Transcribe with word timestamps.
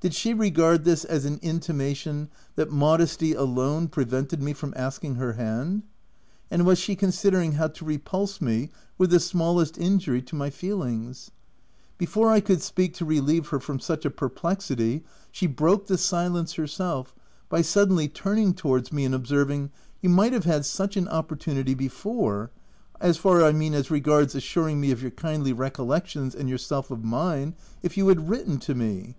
Did 0.00 0.14
she 0.14 0.32
regard 0.32 0.84
this 0.84 1.04
as 1.04 1.26
an 1.26 1.38
inti 1.40 1.74
mation 1.76 2.28
that 2.54 2.72
modesty 2.72 3.34
alone 3.34 3.88
prevented 3.88 4.40
me 4.42 4.54
from 4.54 4.72
asking 4.74 5.16
her 5.16 5.34
hand? 5.34 5.82
and 6.50 6.64
was 6.64 6.78
she 6.78 6.96
considering 6.96 7.52
how 7.52 7.68
to 7.68 7.84
repulse 7.84 8.40
me 8.40 8.70
with 8.96 9.10
the 9.10 9.20
smallest 9.20 9.76
injury 9.76 10.22
to 10.22 10.34
my 10.34 10.48
feelings? 10.48 11.30
Before 11.98 12.30
I 12.32 12.40
could 12.40 12.62
speak 12.62 12.94
to 12.94 13.04
relieve 13.04 13.48
her 13.48 13.60
from 13.60 13.78
such 13.78 14.06
a 14.06 14.10
perplexity, 14.10 15.04
she 15.30 15.46
broke 15.46 15.88
the 15.88 15.98
silence 15.98 16.54
herself 16.54 17.14
by 17.50 17.60
suddenly 17.60 18.08
turning 18.08 18.54
towards 18.54 18.90
me 18.90 19.04
and 19.04 19.14
observing 19.14 19.68
—"You 20.00 20.08
might 20.08 20.32
have 20.32 20.44
had 20.44 20.64
such 20.64 20.96
an 20.96 21.06
opportunity 21.06 21.74
before— 21.74 22.50
as 22.98 23.18
far 23.18 23.44
I 23.44 23.52
mean 23.52 23.74
as 23.74 23.90
regards 23.90 24.34
assuring 24.34 24.80
me 24.80 24.90
of 24.90 25.02
your 25.02 25.10
kindly 25.10 25.52
recollections, 25.52 26.34
and 26.34 26.48
yourself 26.48 26.90
of 26.90 27.04
mine, 27.04 27.54
if 27.82 27.98
you 27.98 28.08
had 28.08 28.30
written 28.30 28.56
to 28.60 28.74
me." 28.74 29.16